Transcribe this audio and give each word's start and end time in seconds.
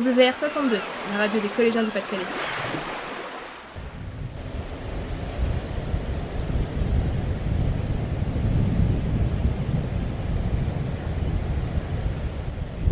WR62, 0.00 0.78
la 1.12 1.18
radio 1.18 1.40
des 1.40 1.48
collégiens 1.48 1.82
du 1.82 1.90
Pas-de-Calais. 1.90 2.22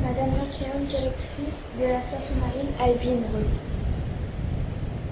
Madame 0.01 0.31
Jean 0.51 0.81
directrice 0.89 1.73
de 1.79 1.87
la 1.87 2.01
station 2.03 2.35
marine 2.37 2.71
à 2.81 2.89
Évinrude. 2.89 3.25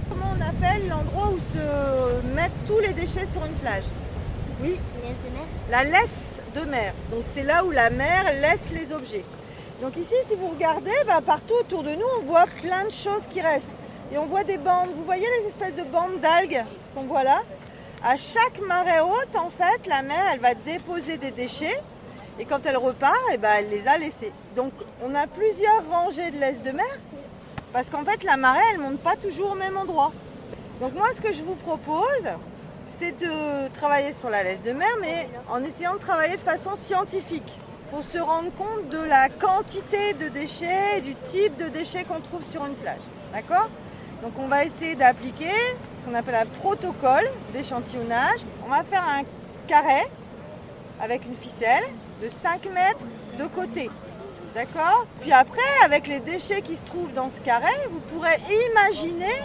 Comment 0.08 0.34
on 0.36 0.40
appelle 0.40 0.88
l'endroit 0.88 1.30
où 1.30 1.38
se 1.54 2.34
mettent 2.34 2.50
tous 2.66 2.78
les 2.78 2.92
déchets 2.92 3.26
sur 3.32 3.44
une 3.44 3.54
plage? 3.54 3.84
Oui, 4.62 4.78
Laisse 5.02 5.16
de 5.24 5.30
mer 5.34 5.46
la 5.70 5.84
laisse 5.84 6.36
de 6.54 6.60
mer. 6.68 6.92
Donc 7.10 7.22
c'est 7.24 7.42
là 7.42 7.64
où 7.64 7.70
la 7.70 7.90
mer 7.90 8.24
laisse 8.40 8.70
les 8.72 8.92
objets. 8.94 9.24
Donc 9.82 9.96
ici, 9.96 10.14
si 10.28 10.36
vous 10.36 10.46
regardez, 10.46 10.92
bah, 11.08 11.20
partout 11.26 11.54
autour 11.58 11.82
de 11.82 11.90
nous, 11.90 12.06
on 12.20 12.22
voit 12.22 12.46
plein 12.46 12.84
de 12.84 12.90
choses 12.90 13.26
qui 13.28 13.40
restent. 13.40 13.66
Et 14.12 14.16
on 14.16 14.26
voit 14.26 14.44
des 14.44 14.56
bandes. 14.56 14.90
Vous 14.94 15.04
voyez 15.04 15.26
les 15.40 15.48
espèces 15.48 15.74
de 15.74 15.82
bandes 15.82 16.20
d'algues 16.20 16.64
qu'on 16.94 17.02
voit 17.02 17.24
là? 17.24 17.42
À 18.04 18.16
chaque 18.16 18.60
marée 18.60 19.00
haute, 19.00 19.34
en 19.34 19.50
fait, 19.50 19.84
la 19.88 20.02
mer, 20.02 20.22
elle 20.32 20.38
va 20.38 20.54
déposer 20.54 21.16
des 21.18 21.32
déchets. 21.32 21.82
Et 22.38 22.44
quand 22.44 22.64
elle 22.64 22.76
repart, 22.76 23.18
eh 23.34 23.38
ben, 23.38 23.54
elle 23.58 23.70
les 23.70 23.88
a 23.88 23.98
laissés. 23.98 24.32
Donc 24.54 24.72
on 25.02 25.16
a 25.16 25.26
plusieurs 25.26 25.82
rangées 25.90 26.30
de 26.30 26.38
laisse 26.38 26.62
de 26.62 26.70
mer. 26.70 26.98
Parce 27.72 27.90
qu'en 27.90 28.04
fait, 28.04 28.22
la 28.22 28.36
marée, 28.36 28.62
elle 28.72 28.80
ne 28.80 28.84
monte 28.84 29.00
pas 29.00 29.16
toujours 29.16 29.50
au 29.50 29.56
même 29.56 29.76
endroit. 29.76 30.12
Donc 30.80 30.94
moi, 30.94 31.08
ce 31.12 31.20
que 31.20 31.32
je 31.32 31.42
vous 31.42 31.56
propose, 31.56 32.28
c'est 32.86 33.18
de 33.18 33.68
travailler 33.70 34.14
sur 34.14 34.30
la 34.30 34.44
laisse 34.44 34.62
de 34.62 34.70
mer, 34.70 34.94
mais 35.00 35.28
en 35.50 35.64
essayant 35.64 35.94
de 35.94 35.98
travailler 35.98 36.36
de 36.36 36.42
façon 36.42 36.76
scientifique, 36.76 37.58
pour 37.92 38.02
se 38.02 38.16
rendre 38.16 38.50
compte 38.56 38.88
de 38.88 39.06
la 39.06 39.28
quantité 39.28 40.14
de 40.14 40.28
déchets 40.28 40.96
et 40.96 41.00
du 41.02 41.14
type 41.14 41.58
de 41.58 41.68
déchets 41.68 42.04
qu'on 42.04 42.20
trouve 42.20 42.42
sur 42.42 42.64
une 42.64 42.74
plage. 42.74 43.02
D'accord? 43.34 43.68
Donc 44.22 44.32
on 44.38 44.48
va 44.48 44.64
essayer 44.64 44.94
d'appliquer 44.94 45.52
ce 46.00 46.06
qu'on 46.06 46.14
appelle 46.14 46.36
un 46.36 46.46
protocole 46.46 47.28
d'échantillonnage. 47.52 48.40
On 48.64 48.70
va 48.70 48.82
faire 48.82 49.04
un 49.06 49.24
carré 49.68 50.08
avec 51.02 51.26
une 51.26 51.36
ficelle 51.36 51.84
de 52.22 52.30
5 52.30 52.64
mètres 52.72 53.04
de 53.38 53.44
côté. 53.44 53.90
D'accord? 54.54 55.06
Puis 55.20 55.32
après, 55.32 55.60
avec 55.84 56.06
les 56.06 56.20
déchets 56.20 56.62
qui 56.62 56.76
se 56.76 56.84
trouvent 56.86 57.12
dans 57.12 57.28
ce 57.28 57.40
carré, 57.40 57.74
vous 57.90 58.00
pourrez 58.00 58.36
imaginer 58.70 59.38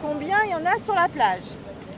combien 0.00 0.38
il 0.44 0.52
y 0.52 0.54
en 0.54 0.64
a 0.64 0.78
sur 0.78 0.94
la 0.94 1.08
plage. 1.08 1.44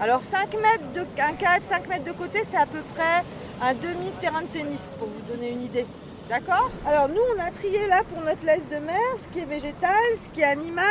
Alors 0.00 0.24
5 0.24 0.54
mètres 0.54 0.92
de, 0.92 1.02
un 1.22 1.34
carré 1.34 1.60
de 1.60 1.66
5 1.66 1.88
mètres 1.88 2.04
de 2.04 2.12
côté, 2.18 2.42
c'est 2.44 2.56
à 2.56 2.66
peu 2.66 2.82
près 2.96 3.22
un 3.60 3.74
demi-terrain 3.74 4.42
de 4.42 4.46
tennis, 4.48 4.92
pour 4.98 5.08
vous 5.08 5.32
donner 5.32 5.50
une 5.50 5.62
idée. 5.62 5.86
D'accord 6.28 6.70
Alors 6.86 7.08
nous, 7.08 7.22
on 7.36 7.40
a 7.40 7.50
trié 7.50 7.86
là 7.86 8.02
pour 8.04 8.22
notre 8.22 8.44
laisse 8.44 8.66
de 8.70 8.84
mer, 8.84 9.00
ce 9.22 9.28
qui 9.32 9.40
est 9.40 9.46
végétal, 9.46 9.96
ce 10.22 10.28
qui 10.30 10.42
est 10.42 10.44
animal 10.44 10.84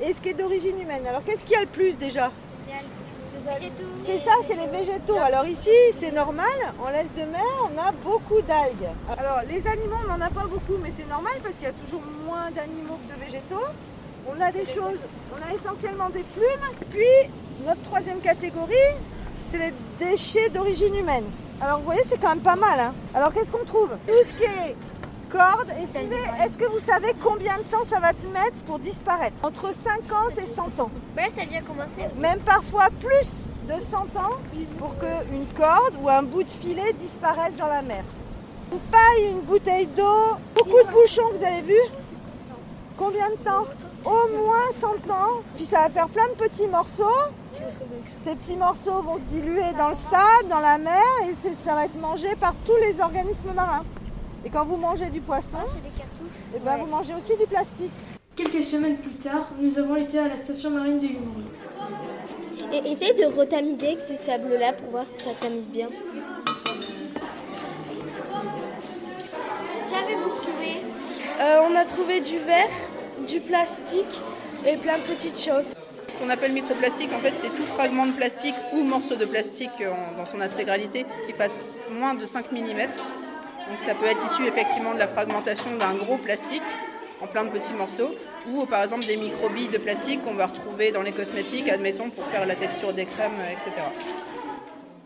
et 0.00 0.12
ce 0.12 0.20
qui 0.20 0.30
est 0.30 0.34
d'origine 0.34 0.80
humaine. 0.80 1.06
Alors 1.06 1.22
qu'est-ce 1.24 1.44
qu'il 1.44 1.52
y 1.52 1.56
a 1.56 1.60
le 1.60 1.66
plus 1.66 1.98
déjà 1.98 2.32
C'est 4.06 4.18
ça, 4.20 4.32
c'est 4.48 4.56
les 4.56 4.66
végétaux. 4.66 5.18
Alors 5.18 5.44
ici, 5.46 5.70
c'est 5.92 6.10
normal, 6.10 6.46
en 6.80 6.88
laisse 6.88 7.12
de 7.14 7.30
mer, 7.30 7.44
on 7.64 7.78
a 7.78 7.92
beaucoup 7.92 8.40
d'algues. 8.42 8.90
Alors 9.18 9.42
les 9.46 9.66
animaux, 9.66 9.96
on 10.04 10.08
n'en 10.08 10.24
a 10.24 10.30
pas 10.30 10.46
beaucoup, 10.46 10.78
mais 10.82 10.90
c'est 10.96 11.08
normal 11.08 11.34
parce 11.42 11.54
qu'il 11.56 11.64
y 11.64 11.70
a 11.70 11.72
toujours 11.72 12.02
moins 12.26 12.50
d'animaux 12.50 12.98
que 13.06 13.14
de 13.14 13.20
végétaux. 13.20 13.68
On 14.26 14.40
a 14.40 14.50
des 14.50 14.64
choses, 14.66 15.00
on 15.32 15.50
a 15.50 15.54
essentiellement 15.54 16.08
des 16.08 16.24
plumes. 16.24 16.88
Puis 16.90 17.30
notre 17.66 17.82
troisième 17.82 18.20
catégorie, 18.20 18.72
c'est 19.50 19.58
les 19.58 19.74
déchets 19.98 20.48
d'origine 20.48 20.94
humaine. 20.94 21.26
Alors 21.62 21.78
vous 21.78 21.84
voyez, 21.84 22.02
c'est 22.06 22.20
quand 22.20 22.30
même 22.30 22.40
pas 22.40 22.56
mal. 22.56 22.78
hein. 22.80 22.92
Alors 23.14 23.32
qu'est-ce 23.32 23.50
qu'on 23.50 23.64
trouve? 23.64 23.90
Tout 24.06 24.24
ce 24.24 24.32
qui 24.34 24.42
est 24.44 24.76
cordes 25.30 25.70
et 25.70 25.86
filets, 25.96 26.16
est-ce 26.44 26.58
que 26.58 26.64
vous 26.70 26.80
savez 26.80 27.14
combien 27.22 27.56
de 27.56 27.62
temps 27.62 27.84
ça 27.88 28.00
va 28.00 28.12
te 28.12 28.26
mettre 28.26 28.60
pour 28.66 28.80
disparaître? 28.80 29.36
Entre 29.44 29.72
50 29.72 30.38
et 30.38 30.46
100 30.46 30.80
ans. 30.80 30.90
Ben, 31.16 31.30
ça 31.34 31.42
a 31.42 31.46
déjà 31.46 31.60
commencé. 31.62 32.08
Même 32.18 32.40
parfois 32.40 32.88
plus 33.00 33.46
de 33.68 33.80
100 33.80 33.96
ans 34.16 34.34
pour 34.78 34.98
qu'une 34.98 35.46
corde 35.56 35.98
ou 36.02 36.08
un 36.08 36.24
bout 36.24 36.42
de 36.42 36.50
filet 36.50 36.92
disparaisse 37.00 37.54
dans 37.56 37.68
la 37.68 37.82
mer. 37.82 38.02
Une 38.72 38.80
paille, 38.90 39.30
une 39.30 39.42
bouteille 39.42 39.86
d'eau, 39.86 40.36
beaucoup 40.54 40.82
de 40.84 40.90
bouchons, 40.90 41.30
vous 41.38 41.44
avez 41.46 41.62
vu? 41.62 41.78
Combien 42.98 43.30
de 43.30 43.36
temps? 43.36 43.66
Au 44.04 44.28
moins 44.36 44.72
100 44.74 44.88
ans. 45.12 45.42
Puis 45.56 45.64
ça 45.64 45.82
va 45.82 45.90
faire 45.90 46.08
plein 46.08 46.26
de 46.26 46.32
petits 46.32 46.66
morceaux. 46.66 47.04
Ces 48.24 48.36
petits 48.36 48.56
morceaux 48.56 49.02
vont 49.02 49.16
se 49.16 49.22
diluer 49.22 49.72
dans 49.76 49.88
le 49.88 49.94
sable, 49.94 50.48
dans 50.48 50.60
la 50.60 50.78
mer, 50.78 51.02
et 51.28 51.34
ça 51.66 51.74
va 51.74 51.84
être 51.84 51.96
mangé 52.00 52.34
par 52.36 52.54
tous 52.64 52.76
les 52.76 53.00
organismes 53.00 53.52
marins. 53.54 53.84
Et 54.44 54.50
quand 54.50 54.64
vous 54.64 54.76
mangez 54.76 55.10
du 55.10 55.20
poisson, 55.20 55.58
cartouches. 55.58 56.54
eh 56.56 56.58
ben, 56.58 56.76
vous 56.78 56.86
mangez 56.86 57.14
aussi 57.14 57.36
du 57.36 57.46
plastique. 57.46 57.92
Quelques 58.34 58.64
semaines 58.64 58.96
plus 58.96 59.14
tard, 59.14 59.50
nous 59.60 59.78
avons 59.78 59.96
été 59.96 60.18
à 60.18 60.28
la 60.28 60.36
station 60.36 60.70
marine 60.70 60.98
de 60.98 61.06
Yumuru. 61.06 61.42
Et 62.72 62.90
essaye 62.90 63.14
de 63.14 63.26
retamiser 63.26 63.88
avec 63.88 64.00
ce 64.00 64.16
sable-là 64.16 64.72
pour 64.72 64.90
voir 64.90 65.06
si 65.06 65.22
ça 65.22 65.30
tamise 65.38 65.68
bien. 65.68 65.88
Qu'avez-vous 69.90 70.30
trouvé? 70.30 70.80
Euh, 71.40 71.68
on 71.68 71.76
a 71.76 71.84
trouvé 71.84 72.20
du 72.20 72.38
verre, 72.38 72.70
du 73.28 73.40
plastique 73.40 74.20
et 74.66 74.76
plein 74.78 74.96
de 74.96 75.02
petites 75.02 75.38
choses. 75.38 75.74
Ce 76.12 76.18
qu'on 76.18 76.28
appelle 76.28 76.52
microplastique, 76.52 77.10
en 77.14 77.18
fait, 77.20 77.32
c'est 77.40 77.48
tout 77.48 77.64
fragment 77.74 78.04
de 78.06 78.12
plastique 78.12 78.54
ou 78.74 78.82
morceau 78.82 79.16
de 79.16 79.24
plastique 79.24 79.70
en- 79.80 80.18
dans 80.18 80.26
son 80.26 80.40
intégralité 80.42 81.06
qui 81.26 81.32
fasse 81.32 81.58
moins 81.90 82.12
de 82.14 82.26
5 82.26 82.52
mm. 82.52 82.58
Donc 82.58 83.80
ça 83.80 83.94
peut 83.94 84.04
être 84.06 84.22
issu 84.30 84.46
effectivement 84.46 84.92
de 84.92 84.98
la 84.98 85.08
fragmentation 85.08 85.70
d'un 85.78 85.94
gros 85.94 86.18
plastique 86.18 86.60
en 87.22 87.26
plein 87.26 87.44
de 87.44 87.48
petits 87.48 87.72
morceaux 87.72 88.10
ou 88.48 88.66
par 88.66 88.82
exemple 88.82 89.06
des 89.06 89.16
microbilles 89.16 89.68
de 89.68 89.78
plastique 89.78 90.22
qu'on 90.22 90.34
va 90.34 90.46
retrouver 90.46 90.90
dans 90.92 91.00
les 91.02 91.12
cosmétiques, 91.12 91.70
admettons, 91.70 92.10
pour 92.10 92.26
faire 92.26 92.44
la 92.44 92.56
texture 92.56 92.92
des 92.92 93.06
crèmes, 93.06 93.32
euh, 93.38 93.52
etc. 93.52 93.70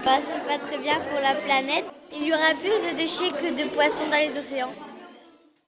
Bah, 0.04 0.12
c'est 0.26 0.46
pas 0.48 0.58
très 0.66 0.78
bien 0.78 0.94
pour 0.94 1.20
la 1.20 1.34
planète. 1.34 1.84
Il 2.12 2.26
y 2.26 2.32
aura 2.32 2.50
plus 2.60 2.90
de 2.90 2.96
déchets 2.96 3.30
que 3.30 3.54
de 3.62 3.68
poissons 3.68 4.06
dans 4.10 4.16
les 4.18 4.36
océans. 4.38 4.72